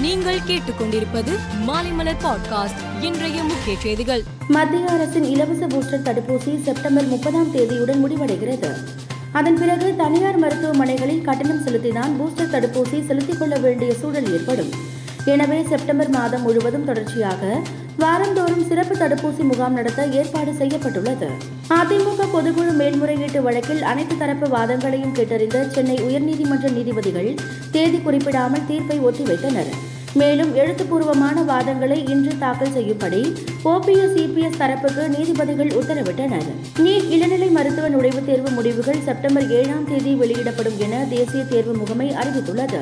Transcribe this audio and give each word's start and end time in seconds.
நீங்கள் 0.00 0.38
கேட்டுக்கொண்டிருப்பது 0.38 1.32
மாலைமலர் 1.66 2.20
பாட்காஸ்ட் 2.24 2.80
இன்றைய 3.00 3.42
முக்கிய 3.42 3.76
செய்திகள். 3.78 4.22
மத்திய 4.48 4.86
அரசின் 4.86 5.24
இலவச 5.24 5.66
பூஸ்டர் 5.66 6.06
தடுப்பூசி 6.06 6.62
செப்டம்பர் 6.62 7.06
முப்பதாம் 7.06 7.54
தேதியுடன் 7.54 8.00
முடிவடைகிறது. 8.04 8.70
அதன் 9.32 9.58
பிறகு 9.58 9.94
தனியார் 9.96 10.38
மருத்துவமனைகளில் 10.38 11.22
கட்டணம் 11.22 11.62
செலுத்தினால் 11.62 12.10
பூஸ்டர் 12.20 12.54
தடுப்பூசி 12.54 13.06
செலுத்திக் 13.06 13.38
கொள்ள 13.38 13.58
வேண்டிய 13.58 13.94
சூழல் 13.94 14.32
ஏற்படும். 14.32 14.72
எனவே 15.24 15.62
செப்டம்பர் 15.68 16.08
மாதம் 16.08 16.42
முழுவதும் 16.42 16.84
தொடர்ச்சியாக 16.84 17.60
வாரந்தோறும் 17.98 18.66
சிறப்பு 18.68 18.94
தடுப்பூசி 18.96 19.42
முகாம் 19.42 19.72
நடத்த 19.72 20.06
ஏற்பாடு 20.06 20.52
செய்யப்பட்டுள்ளது. 20.52 21.28
அதிமுக 21.68 22.26
பொதுக்குழு 22.34 22.72
மேல்முறையீட்டு 22.72 23.42
வழக்கில் 23.42 23.82
அனைத்து 23.82 24.16
தரப்பு 24.16 24.46
வாதங்களையும் 24.46 25.14
கேட்டறிந்த 25.14 25.70
சென்னை 25.70 25.96
உயர்நீதிமன்ற 25.96 26.72
நீதிபதிகள் 26.72 27.34
தேதி 27.70 27.98
குறிப்பிடாமல் 27.98 28.66
தீர்ப்பை 28.66 29.00
ஒத்திவைத்தனர். 29.00 29.72
மேலும் 30.14 30.54
எழுத்துப்பூர்வமான 30.54 31.42
வாதங்களை 31.42 32.10
இன்று 32.10 32.38
தாக்கல் 32.38 32.72
செய்யும்படி 32.72 33.34
ஓபிஎஸ் 33.64 34.14
சிபிஎஸ் 34.16 34.58
தரப்புக்கு 34.58 35.08
நீதிபதிகள் 35.08 35.66
உத்தரவிட்டனர். 35.66 36.48
நீட் 36.76 37.08
இளநிலை 37.08 37.48
மருத்துவ 37.48 37.88
நுழைவுத் 37.88 38.24
தேர்வு 38.24 38.50
முடிவுகள் 38.50 39.02
செப்டம்பர் 39.04 39.50
ஏழாம் 39.50 39.88
தேதி 39.88 40.14
வெளியிடப்படும் 40.14 40.78
என 40.78 41.04
தேசிய 41.08 41.44
தேர்வு 41.44 41.74
முகமை 41.76 42.10
அறிவித்துள்ளது. 42.10 42.80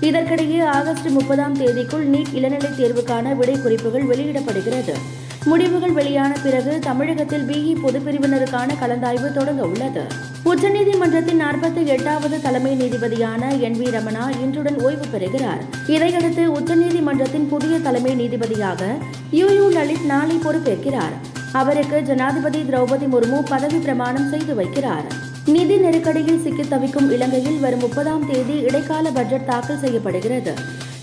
இதற்கிடையே 0.00 0.64
ஆகஸ்ட் 0.64 1.06
முப்பதாம் 1.06 1.56
தேதிக்குள் 1.56 2.08
நீட் 2.12 2.34
இளநிலை 2.34 2.70
தேர்வுக்கான 2.70 3.36
விடை 3.36 3.62
குறிப்புகள் 3.62 4.04
வெளியிடப்படுகிறது. 4.04 5.22
முடிவுகள் 5.44 5.92
வெளியான 5.92 6.36
பிறகு 6.42 6.78
தமிழகத்தில் 6.78 7.46
பிஇ 7.46 7.74
பொதுப்பிரிவினருக்கான 7.82 8.70
கலந்தாய்வு 8.80 9.32
தொடங்க 9.32 9.62
உள்ளது. 9.62 10.02
உச்சநீதிமன்றத்தின் 10.44 11.40
நாற்பத்தி 11.40 11.84
எட்டாவது 11.84 12.40
தலைமை 12.40 12.80
நீதிபதியான 12.80 13.60
என் 13.60 13.74
வி 13.74 13.84
ரமணா 13.84 14.30
இன்றுடன் 14.40 14.82
ஓய்வு 14.82 15.06
பெறுகிறார். 15.10 15.62
இதையடுத்து 15.86 16.52
உச்சநீதிமன்றத்தின் 16.52 17.48
புதிய 17.48 17.78
தலைமை 17.78 18.14
நீதிபதியாக 18.16 18.82
யூ 19.30 19.48
யூ 19.48 19.68
லலித் 19.68 20.06
நாளை 20.06 20.36
பொறுப்பேற்கிறார். 20.36 21.14
அவருக்கு 21.52 22.02
ஜனாதிபதி 22.02 22.60
திரௌபதி 22.62 23.06
முர்மு 23.12 23.40
பதவி 23.48 23.78
பிரமாணம் 23.78 24.28
செய்து 24.28 24.54
வைக்கிறார். 24.54 25.06
நிதி 25.46 25.76
நெருக்கடியில் 25.76 26.42
சிக்கி 26.42 26.68
தவிக்கும் 26.68 27.10
இலங்கையில் 27.10 27.60
வரும் 27.60 27.80
முப்பதாம் 27.80 28.26
தேதி 28.26 28.60
இடைக்கால 28.60 29.10
பட்ஜெட் 29.10 29.46
தாக்கல் 29.46 29.78
செய்யப்படுகிறது. 29.78 30.54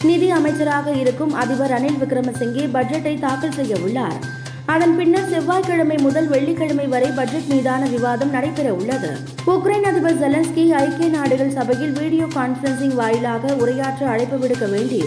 நிதி 0.09 0.27
அமைச்சராக 0.35 0.91
இருக்கும் 1.01 1.33
அதிபர் 1.41 1.71
ரணில் 1.71 1.99
விக்ரமசிங்கே 2.01 2.63
பட்ஜெட்டை 2.75 3.13
தாக்கல் 3.25 3.57
செய்ய 3.57 3.73
உள்ளார். 3.85 4.17
அதன் 4.73 4.95
பின்னர் 4.99 5.29
செவ்வாய்க்கிழமை 5.31 5.97
முதல் 6.05 6.27
வெள்ளிக்கிழமை 6.33 6.87
வரை 6.93 7.09
பட்ஜெட் 7.19 7.49
மீதான 7.51 7.87
விவாதம் 7.93 8.33
நடைபெற 8.35 8.67
உள்ளது. 8.79 9.11
உக்ரைன் 9.53 9.87
அதிபர் 9.89 10.19
ஜெலன்ஸ்கி 10.23 10.65
ஐக்கிய 10.81 11.09
நாடுகள் 11.17 11.53
சபையில் 11.57 11.93
வீடியோ 11.99 12.25
கான்பரன்சிங் 12.37 12.97
வாயிலாக 13.01 13.53
உரையாற்ற 13.63 14.09
அழைப்பு 14.13 14.39
விடுக்க 14.39 14.67
வேண்டி 14.75 15.01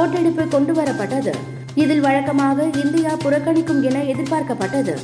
ஓட்டெடுப்பு 0.00 0.46
கொண்டுவரப்பட்டது 0.54 1.34
இதில் 1.84 2.04
வழக்கமாக 2.06 2.68
இந்தியா 2.84 3.14
புறக்கணிக்கும் 3.24 3.82
என 3.82 4.02
எதிர்பார்க்கப்பட்டது. 4.12 4.96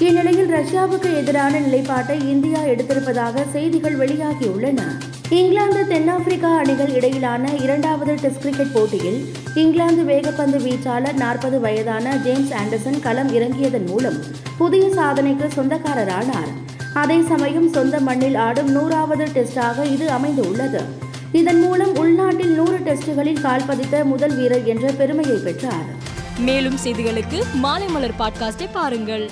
இந்நிலையில் 0.00 0.52
ரஷ்யாவுக்கு 0.52 1.16
எதிரான 1.16 1.58
நிலைப்பாட்டை 1.58 2.18
இந்தியா 2.20 2.60
எடுத்திருப்பதாக 2.60 3.50
செய்திகள் 3.50 3.98
வெளியாகியுள்ளன. 3.98 4.80
இங்கிலாந்து 5.28 5.86
தென்னாப்பிரிக்கா 5.86 6.56
அணிகள் 6.56 6.92
இடையிலான 6.92 7.50
இரண்டாவது 7.62 8.14
டெஸ்ட் 8.14 8.40
கிரிக்கெட் 8.40 8.72
போட்டியில் 8.72 9.32
இங்கிலாந்து 9.54 10.02
வேகப்பந்து 10.02 10.60
வீச்சாளர் 10.60 11.12
நாற்பது 11.12 11.60
வயதான 11.60 12.16
ஜேம்ஸ் 12.16 12.52
ஆண்டர்சன் 12.52 13.00
களம் 13.00 13.34
இறங்கியதன் 13.36 13.86
மூலம் 13.86 14.18
புதிய 14.58 14.88
சாதனைக்கு 14.88 15.48
சொந்தக்காரரானார். 15.56 16.52
அதே 16.94 17.22
சமயம் 17.28 17.72
சொந்த 17.72 18.00
மண்ணில் 18.00 18.34
ஆடும் 18.34 18.70
நூறாவது 18.70 19.24
டெஸ்டாக 19.24 19.92
இது 19.92 20.10
அமைந்துள்ளது. 20.10 20.80
இதன் 21.32 21.60
மூலம் 21.60 21.96
உள்நாட்டில் 21.96 22.54
நூறு 22.54 22.78
டெஸ்டுகளில் 22.78 23.40
கால் 23.40 23.66
பதித்த 23.66 24.04
முதல் 24.04 24.36
வீரர் 24.36 24.64
என்ற 24.64 24.90
பெருமையை 24.90 25.36
பெற்றார். 25.36 25.88
மேலும் 26.38 26.78
செய்திகளுக்கு 26.84 27.42
மாலை 27.54 27.86
மலர் 27.88 28.18
பாட்காஸ்டை 28.18 28.68
பாருங்கள். 28.72 29.30